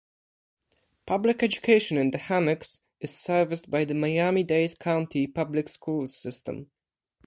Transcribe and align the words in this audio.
Public 1.05 1.43
education 1.43 1.95
in 1.99 2.09
The 2.09 2.17
Hammocks 2.17 2.81
is 2.99 3.15
serviced 3.15 3.69
by 3.69 3.85
the 3.85 3.93
Miami-Dade 3.93 4.79
County 4.79 5.27
Public 5.27 5.69
Schools 5.69 6.17
system. 6.17 6.71